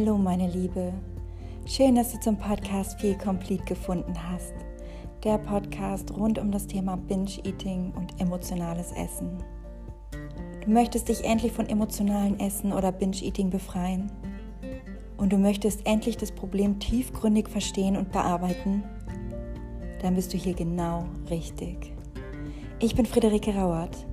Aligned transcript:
Hallo 0.00 0.16
meine 0.16 0.48
Liebe, 0.48 0.94
schön, 1.66 1.94
dass 1.94 2.12
du 2.12 2.20
zum 2.20 2.38
Podcast 2.38 2.98
Feel 2.98 3.18
Complete 3.18 3.62
gefunden 3.64 4.14
hast. 4.30 4.54
Der 5.24 5.36
Podcast 5.36 6.10
rund 6.16 6.38
um 6.38 6.50
das 6.50 6.66
Thema 6.66 6.96
Binge-Eating 6.96 7.92
und 7.94 8.18
emotionales 8.18 8.92
Essen. 8.92 9.36
Du 10.64 10.70
möchtest 10.70 11.10
dich 11.10 11.22
endlich 11.22 11.52
von 11.52 11.68
emotionalen 11.68 12.40
Essen 12.40 12.72
oder 12.72 12.92
Binge-Eating 12.92 13.50
befreien. 13.50 14.10
Und 15.18 15.34
du 15.34 15.36
möchtest 15.36 15.86
endlich 15.86 16.16
das 16.16 16.32
Problem 16.32 16.78
tiefgründig 16.78 17.50
verstehen 17.50 17.98
und 17.98 18.10
bearbeiten. 18.10 18.82
Dann 20.00 20.14
bist 20.14 20.32
du 20.32 20.38
hier 20.38 20.54
genau 20.54 21.04
richtig. 21.28 21.92
Ich 22.78 22.94
bin 22.94 23.04
Friederike 23.04 23.54
Rauert 23.54 24.06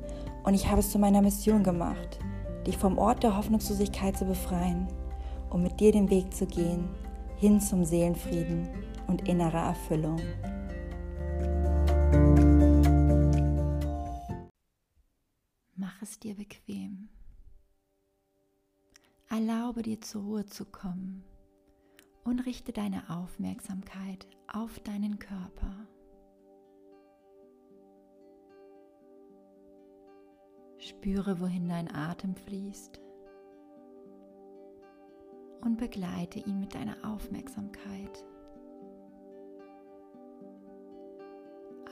und 0.43 0.53
ich 0.53 0.69
habe 0.69 0.81
es 0.81 0.91
zu 0.91 0.99
meiner 0.99 1.21
Mission 1.21 1.63
gemacht, 1.63 2.19
dich 2.65 2.77
vom 2.77 2.97
Ort 2.97 3.23
der 3.23 3.37
Hoffnungslosigkeit 3.37 4.17
zu 4.17 4.25
befreien 4.25 4.89
um 5.49 5.63
mit 5.63 5.79
dir 5.79 5.91
den 5.91 6.09
Weg 6.09 6.33
zu 6.33 6.45
gehen 6.45 6.89
hin 7.37 7.61
zum 7.61 7.85
Seelenfrieden 7.85 8.67
und 9.07 9.27
innerer 9.27 9.67
Erfüllung. 9.67 10.19
Mach 15.75 16.01
es 16.01 16.19
dir 16.19 16.35
bequem. 16.35 17.09
Erlaube 19.29 19.83
dir 19.83 20.01
zur 20.01 20.23
Ruhe 20.23 20.45
zu 20.45 20.65
kommen 20.65 21.23
und 22.23 22.39
richte 22.39 22.71
deine 22.71 23.09
Aufmerksamkeit 23.09 24.27
auf 24.47 24.79
deinen 24.79 25.19
Körper. 25.19 25.87
Spüre, 30.79 31.39
wohin 31.39 31.67
dein 31.67 31.93
Atem 31.93 32.35
fließt 32.35 32.99
und 35.61 35.77
begleite 35.77 36.39
ihn 36.39 36.59
mit 36.59 36.73
deiner 36.75 36.95
Aufmerksamkeit. 37.03 38.23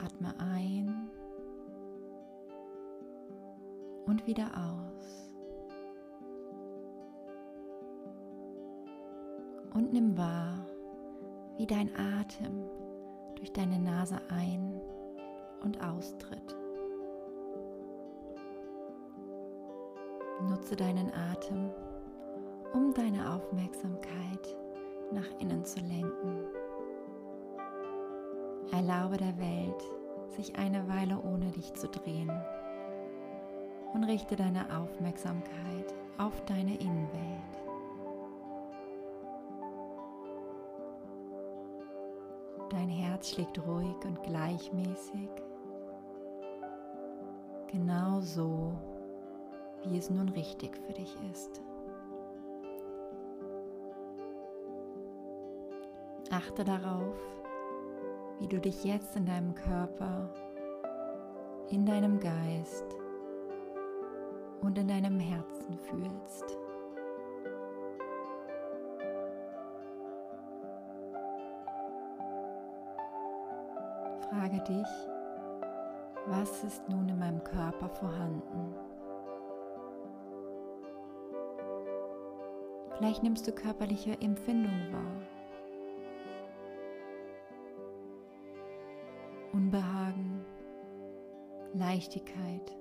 Atme 0.03 0.34
ein 0.40 1.09
und 4.06 4.28
wieder 4.28 4.45
aus. 4.45 5.30
Und 9.73 9.92
nimm 9.92 10.18
wahr, 10.18 10.66
wie 11.58 11.66
dein 11.66 11.90
Atem 11.95 12.64
durch 13.36 13.52
deine 13.52 13.80
Nase 13.80 14.22
ein- 14.30 14.80
und 15.64 15.84
austritt. 15.84 16.56
Nutze 20.44 20.75
deinen 20.75 21.12
Atem 21.14 21.72
um 22.76 22.94
deine 22.94 23.34
Aufmerksamkeit 23.34 24.58
nach 25.14 25.40
innen 25.40 25.64
zu 25.64 25.80
lenken. 25.80 26.44
Erlaube 28.73 29.16
der 29.16 29.38
Welt, 29.38 29.81
sich 30.36 30.58
eine 30.58 30.86
Weile 30.90 31.18
ohne 31.22 31.52
dich 31.52 31.73
zu 31.76 31.88
drehen 31.88 32.30
und 33.94 34.03
richte 34.03 34.36
deine 34.36 34.66
Aufmerksamkeit 34.78 35.94
auf 36.18 36.44
deine 36.48 36.76
Innenwelt. 36.76 37.56
Dein 42.72 42.90
Herz 42.90 43.30
schlägt 43.30 43.66
ruhig 43.66 43.96
und 44.03 44.22
gleichmäßig, 44.23 45.30
genau 47.72 48.20
so, 48.20 48.73
wie 49.86 49.98
es 49.98 50.09
nun 50.09 50.28
richtig 50.28 50.76
für 50.86 50.92
dich 50.92 51.16
ist. 51.31 51.62
Achte 56.31 56.64
darauf, 56.64 57.16
wie 58.40 58.47
du 58.47 58.59
dich 58.59 58.84
jetzt 58.84 59.16
in 59.16 59.25
deinem 59.25 59.53
Körper, 59.53 60.30
in 61.69 61.86
deinem 61.86 62.19
Geist 62.19 62.86
und 64.62 64.78
in 64.78 64.88
deinem 64.88 65.19
Herzen 65.19 65.78
fühlst. 65.78 66.58
Frage 74.30 74.59
dich, 74.63 74.88
was 76.25 76.63
ist 76.63 76.90
nun 76.90 77.07
in 77.07 77.19
meinem 77.19 77.44
Körper 77.44 77.88
vorhanden? 77.90 78.74
Vielleicht 82.97 83.24
nimmst 83.24 83.47
du 83.47 83.52
körperliche 83.52 84.19
Empfindungen 84.22 84.92
wahr. 84.92 85.34
Unbehagen, 89.56 90.44
Leichtigkeit. 91.76 92.78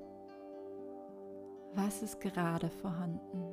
Was 1.76 2.02
ist 2.02 2.20
gerade 2.20 2.68
vorhanden? 2.68 3.44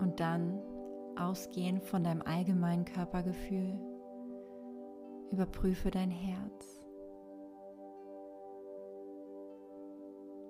Und 0.00 0.18
dann, 0.18 0.60
ausgehend 1.16 1.84
von 1.84 2.02
deinem 2.02 2.22
allgemeinen 2.22 2.86
Körpergefühl, 2.86 3.78
überprüfe 5.30 5.92
dein 5.92 6.10
Herz. 6.10 6.84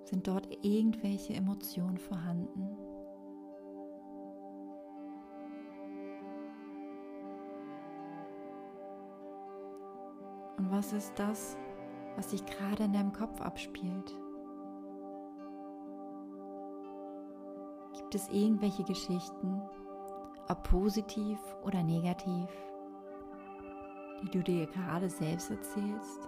Sind 0.05 0.27
dort 0.27 0.47
irgendwelche 0.63 1.35
Emotionen 1.35 1.99
vorhanden? 1.99 2.92
Was 10.73 10.91
ist 10.91 11.13
das, 11.19 11.55
was 12.15 12.31
sich 12.31 12.43
gerade 12.47 12.85
in 12.85 12.93
deinem 12.93 13.13
Kopf 13.13 13.39
abspielt? 13.41 14.17
Gibt 17.93 18.15
es 18.15 18.27
irgendwelche 18.29 18.83
Geschichten, 18.83 19.61
ob 20.49 20.63
positiv 20.63 21.37
oder 21.63 21.83
negativ, 21.83 22.49
die 24.23 24.31
du 24.31 24.41
dir 24.41 24.65
gerade 24.65 25.11
selbst 25.11 25.51
erzählst? 25.51 26.27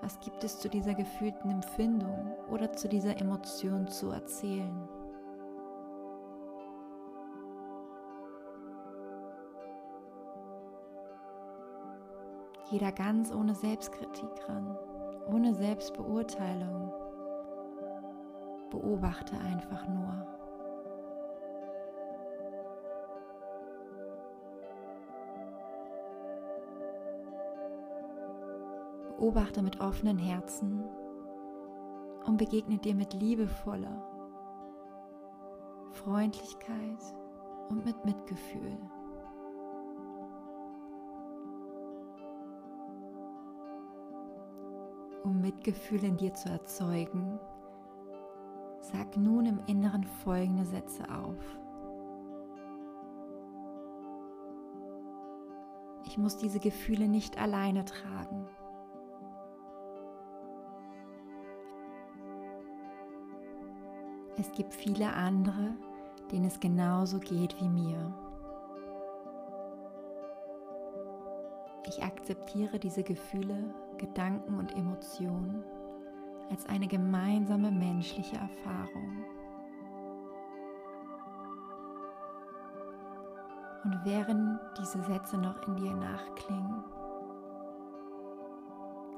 Was 0.00 0.18
gibt 0.20 0.42
es 0.44 0.58
zu 0.60 0.70
dieser 0.70 0.94
gefühlten 0.94 1.50
Empfindung 1.50 2.32
oder 2.48 2.72
zu 2.72 2.88
dieser 2.88 3.20
Emotion 3.20 3.86
zu 3.86 4.10
erzählen? 4.10 4.95
Jeder 12.70 12.90
ganz 12.90 13.32
ohne 13.32 13.54
Selbstkritik 13.54 14.48
ran, 14.48 14.76
ohne 15.28 15.54
Selbstbeurteilung. 15.54 16.92
Beobachte 18.70 19.38
einfach 19.38 19.86
nur. 19.86 20.26
Beobachte 29.16 29.62
mit 29.62 29.80
offenen 29.80 30.18
Herzen 30.18 30.84
und 32.26 32.36
begegne 32.36 32.78
dir 32.78 32.96
mit 32.96 33.14
liebevoller 33.14 34.02
Freundlichkeit 35.92 37.14
und 37.70 37.84
mit 37.84 38.04
Mitgefühl. 38.04 38.76
Um 45.26 45.40
Mitgefühl 45.40 46.04
in 46.04 46.16
dir 46.16 46.32
zu 46.34 46.48
erzeugen, 46.48 47.40
sag 48.80 49.16
nun 49.16 49.46
im 49.46 49.60
Inneren 49.66 50.04
folgende 50.04 50.64
Sätze 50.64 51.02
auf. 51.10 51.58
Ich 56.06 56.16
muss 56.16 56.36
diese 56.36 56.60
Gefühle 56.60 57.08
nicht 57.08 57.38
alleine 57.38 57.84
tragen. 57.84 58.46
Es 64.38 64.52
gibt 64.52 64.74
viele 64.74 65.12
andere, 65.12 65.74
denen 66.30 66.44
es 66.44 66.60
genauso 66.60 67.18
geht 67.18 67.60
wie 67.60 67.68
mir. 67.68 68.14
Ich 71.88 72.02
akzeptiere 72.02 72.78
diese 72.78 73.02
Gefühle, 73.02 73.74
Gedanken 73.98 74.58
und 74.58 74.76
Emotionen 74.76 75.64
als 76.50 76.66
eine 76.66 76.86
gemeinsame 76.86 77.70
menschliche 77.70 78.36
Erfahrung. 78.36 79.24
Und 83.84 84.04
während 84.04 84.58
diese 84.78 85.02
Sätze 85.02 85.38
noch 85.38 85.66
in 85.68 85.76
dir 85.76 85.94
nachklingen, 85.94 86.82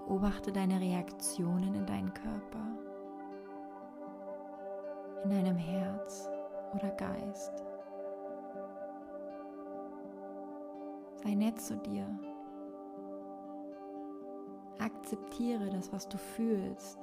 beobachte 0.07 0.53
deine 0.53 0.81
Reaktionen 0.81 1.75
in 1.75 1.87
deinem 1.87 2.13
Körper, 2.13 2.67
in 5.25 5.31
deinem 5.31 5.57
Herz 5.57 6.29
oder 6.75 6.91
Geist. 6.91 7.65
Sei 11.23 11.35
nett 11.35 11.61
zu 11.61 11.77
dir. 11.77 12.07
Akzeptiere 14.79 15.71
das, 15.71 15.93
was 15.93 16.09
du 16.09 16.19
fühlst 16.19 16.99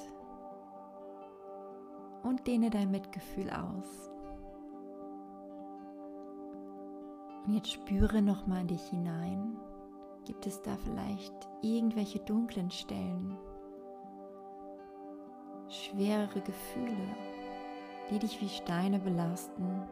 und 2.24 2.48
dehne 2.48 2.70
dein 2.70 2.90
Mitgefühl 2.92 3.50
aus. 3.50 4.12
Und 7.46 7.54
jetzt 7.54 7.72
spüre 7.72 8.22
nochmal 8.22 8.62
in 8.62 8.68
dich 8.68 8.82
hinein. 8.90 9.58
Gibt 10.26 10.48
es 10.48 10.62
da 10.64 10.76
vielleicht 10.78 11.34
irgendwelche 11.62 12.20
dunklen 12.20 12.72
Stellen? 12.72 13.38
Schwerere 15.68 16.42
Gefühle, 16.42 17.16
die 18.10 18.18
dich 18.18 18.42
wie 18.42 18.50
Steine 18.50 18.98
belasten? 18.98 19.84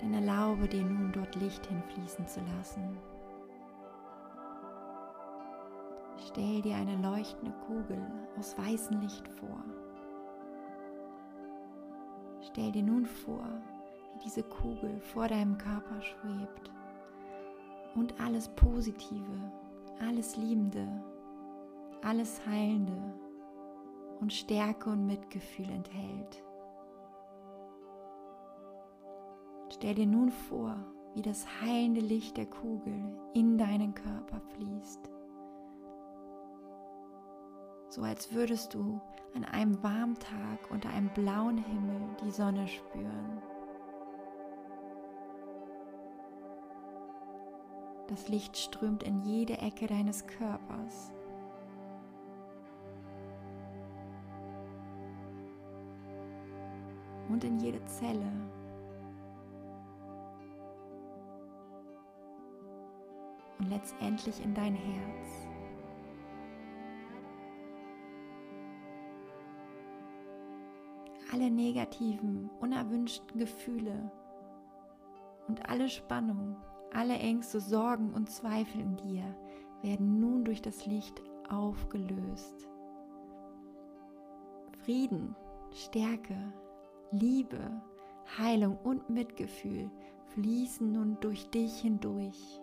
Denn 0.00 0.14
erlaube 0.14 0.68
dir 0.68 0.84
nun 0.84 1.10
dort 1.10 1.34
Licht 1.34 1.66
hinfließen 1.66 2.28
zu 2.28 2.40
lassen. 2.56 2.96
Stell 6.28 6.60
dir 6.60 6.76
eine 6.76 6.96
leuchtende 6.96 7.54
Kugel 7.66 7.98
aus 8.38 8.56
weißem 8.58 9.00
Licht 9.00 9.26
vor. 9.28 9.64
Stell 12.42 12.70
dir 12.70 12.82
nun 12.82 13.06
vor, 13.06 13.46
wie 14.12 14.18
diese 14.24 14.42
Kugel 14.42 15.00
vor 15.00 15.26
deinem 15.26 15.56
Körper 15.56 16.02
schwebt 16.02 16.70
und 17.94 18.20
alles 18.20 18.48
Positive, 18.48 19.52
alles 20.06 20.36
Liebende, 20.36 20.86
alles 22.02 22.44
Heilende 22.46 23.14
und 24.20 24.30
Stärke 24.30 24.90
und 24.90 25.06
Mitgefühl 25.06 25.70
enthält. 25.70 26.44
Stell 29.70 29.94
dir 29.94 30.06
nun 30.06 30.30
vor, 30.30 30.76
wie 31.14 31.22
das 31.22 31.46
heilende 31.62 32.02
Licht 32.02 32.36
der 32.36 32.46
Kugel 32.46 33.18
in 33.32 33.56
deinen 33.56 33.94
Körper 33.94 34.42
fließt. 34.54 35.10
So 37.88 38.02
als 38.02 38.32
würdest 38.32 38.74
du 38.74 39.00
an 39.34 39.44
einem 39.44 39.82
warmen 39.82 40.18
Tag 40.18 40.70
unter 40.70 40.90
einem 40.90 41.08
blauen 41.10 41.58
Himmel 41.58 42.00
die 42.22 42.30
Sonne 42.30 42.66
spüren. 42.68 43.42
Das 48.08 48.28
Licht 48.28 48.56
strömt 48.56 49.02
in 49.02 49.20
jede 49.22 49.58
Ecke 49.58 49.86
deines 49.86 50.26
Körpers. 50.26 51.12
Und 57.28 57.44
in 57.44 57.58
jede 57.58 57.84
Zelle. 57.84 58.32
Und 63.58 63.68
letztendlich 63.68 64.42
in 64.42 64.54
dein 64.54 64.74
Herz. 64.74 65.47
Alle 71.38 71.52
negativen, 71.52 72.50
unerwünschten 72.58 73.38
Gefühle 73.38 74.10
und 75.46 75.68
alle 75.70 75.88
Spannung 75.88 76.56
alle 76.92 77.14
Ängste, 77.14 77.60
Sorgen 77.60 78.12
und 78.12 78.28
Zweifel 78.28 78.80
in 78.80 78.96
dir 78.96 79.22
werden 79.82 80.18
nun 80.18 80.44
durch 80.44 80.60
das 80.60 80.84
Licht 80.86 81.22
aufgelöst. 81.48 82.68
Frieden, 84.82 85.36
Stärke, 85.70 86.52
Liebe, 87.12 87.82
Heilung 88.36 88.76
und 88.82 89.08
Mitgefühl 89.08 89.92
fließen 90.34 90.90
nun 90.90 91.18
durch 91.20 91.48
dich 91.50 91.82
hindurch. 91.82 92.60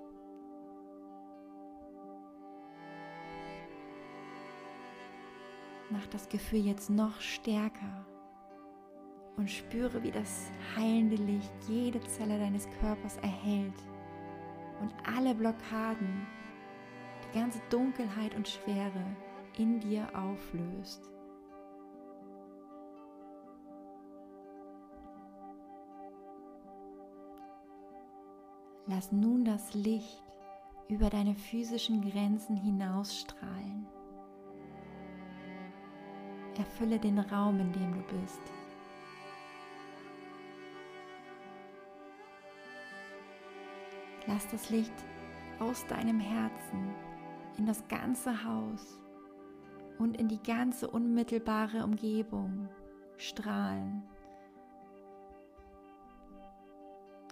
Mach 5.89 6.06
das 6.07 6.28
Gefühl 6.28 6.66
jetzt 6.66 6.89
noch 6.89 7.21
stärker 7.21 8.06
und 9.38 9.50
spüre, 9.50 10.02
wie 10.04 10.12
das 10.12 10.50
heilende 10.76 11.18
Licht 11.18 11.52
jede 11.68 12.00
Zelle 12.02 12.40
deines 12.40 12.68
Körpers 12.80 13.18
erhält 13.18 13.74
und 14.82 14.94
alle 15.06 15.36
Blockaden, 15.36 16.26
die 17.24 17.40
ganze 17.40 17.60
Dunkelheit 17.70 18.36
und 18.36 18.48
Schwere 18.48 19.04
in 19.58 19.80
dir 19.80 20.08
auflöst. 20.14 21.10
Lass 28.88 29.12
nun 29.12 29.44
das 29.44 29.74
Licht 29.74 30.24
über 30.88 31.10
deine 31.10 31.34
physischen 31.34 32.08
Grenzen 32.08 32.56
hinausstrahlen. 32.56 33.88
Erfülle 36.58 37.00
den 37.00 37.20
Raum, 37.20 37.60
in 37.60 37.72
dem 37.74 37.94
du 37.94 38.02
bist. 38.22 38.42
Lass 44.27 44.48
das 44.48 44.69
Licht 44.69 44.94
aus 45.60 45.86
deinem 45.86 46.19
Herzen 46.19 46.94
in 47.57 47.66
das 47.66 47.88
ganze 47.88 48.44
Haus 48.44 49.00
und 50.00 50.18
in 50.18 50.27
die 50.27 50.42
ganze 50.42 50.89
unmittelbare 50.89 51.83
Umgebung 51.83 52.68
strahlen. 53.18 54.04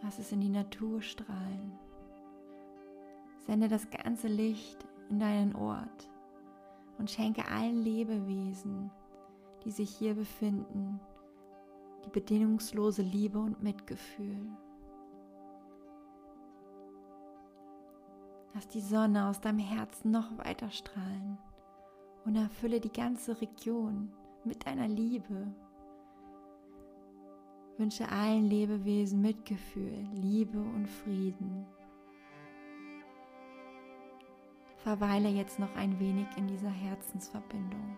Lass 0.04 0.20
es 0.20 0.32
in 0.32 0.42
die 0.42 0.50
Natur 0.50 1.02
strahlen. 1.02 1.80
Sende 3.40 3.68
das 3.68 3.90
ganze 3.90 4.28
Licht 4.28 4.86
in 5.10 5.20
deinen 5.20 5.56
Ort 5.56 6.10
und 7.00 7.10
schenke 7.10 7.48
allen 7.48 7.84
Lebewesen, 7.84 8.92
die 9.66 9.72
sich 9.72 9.90
hier 9.90 10.14
befinden, 10.14 11.00
die 12.06 12.10
bedingungslose 12.10 13.02
Liebe 13.02 13.40
und 13.40 13.64
Mitgefühl. 13.64 14.46
Lass 18.54 18.68
die 18.68 18.82
Sonne 18.82 19.28
aus 19.28 19.42
deinem 19.42 19.60
Herzen 19.60 20.12
noch 20.12 20.38
weiter 20.38 20.70
strahlen 20.70 21.38
und 22.26 22.36
erfülle 22.36 22.80
die 22.80 22.92
ganze 22.92 23.40
Region 23.42 24.12
mit 24.44 24.66
deiner 24.66 24.88
Liebe. 24.88 25.48
Wünsche 27.78 28.08
allen 28.10 28.48
Lebewesen 28.50 29.22
Mitgefühl, 29.22 30.08
Liebe 30.14 30.60
und 30.60 30.88
Frieden. 30.88 31.66
Verweile 34.78 35.30
jetzt 35.30 35.58
noch 35.60 35.76
ein 35.76 36.00
wenig 36.00 36.28
in 36.38 36.48
dieser 36.48 36.70
Herzensverbindung. 36.70 37.98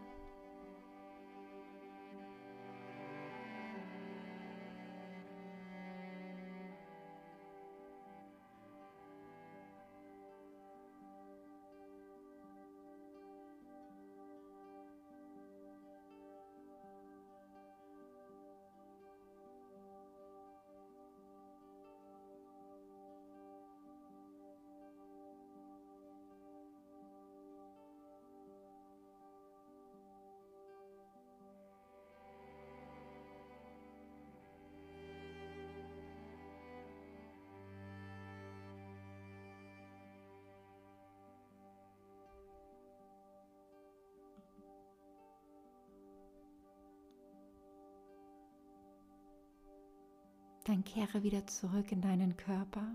Dann 50.65 50.83
kehre 50.83 51.23
wieder 51.23 51.47
zurück 51.47 51.91
in 51.91 52.01
deinen 52.01 52.37
Körper. 52.37 52.85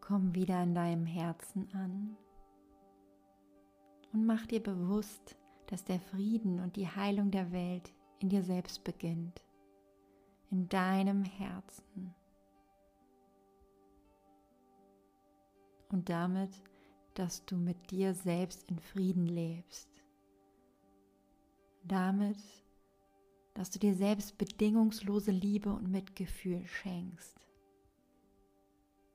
Komm 0.00 0.34
wieder 0.34 0.62
in 0.62 0.74
deinem 0.74 1.06
Herzen 1.06 1.72
an. 1.74 2.16
Und 4.12 4.26
mach 4.26 4.44
dir 4.46 4.62
bewusst, 4.62 5.36
dass 5.68 5.84
der 5.84 6.00
Frieden 6.00 6.60
und 6.60 6.76
die 6.76 6.88
Heilung 6.88 7.30
der 7.30 7.52
Welt 7.52 7.92
in 8.18 8.28
dir 8.28 8.42
selbst 8.42 8.84
beginnt. 8.84 9.40
In 10.50 10.68
deinem 10.68 11.24
Herzen. 11.24 12.14
und 15.92 16.08
damit, 16.08 16.50
dass 17.14 17.44
du 17.44 17.56
mit 17.56 17.90
dir 17.90 18.14
selbst 18.14 18.68
in 18.68 18.78
Frieden 18.78 19.26
lebst. 19.26 19.88
Damit, 21.84 22.38
dass 23.54 23.70
du 23.70 23.78
dir 23.78 23.94
selbst 23.94 24.38
bedingungslose 24.38 25.30
Liebe 25.30 25.72
und 25.72 25.90
Mitgefühl 25.90 26.66
schenkst. 26.66 27.36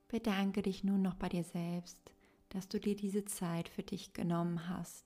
Bedanke 0.08 0.62
dich 0.62 0.84
nun 0.84 1.01
noch 1.01 1.15
bei 1.15 1.29
dir 1.29 1.44
selbst, 1.44 2.00
dass 2.50 2.67
du 2.67 2.79
dir 2.79 2.96
diese 2.96 3.25
Zeit 3.25 3.67
für 3.67 3.84
dich 3.84 4.13
genommen 4.13 4.70
hast. 4.70 5.06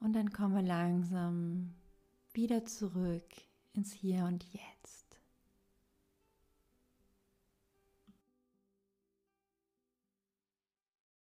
Und 0.00 0.14
dann 0.14 0.32
komme 0.32 0.62
langsam 0.62 1.74
wieder 2.32 2.64
zurück 2.64 3.28
ins 3.74 3.92
Hier 3.92 4.24
und 4.24 4.44
Jetzt. 4.52 5.09